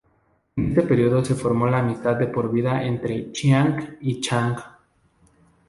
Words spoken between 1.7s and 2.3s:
amistad de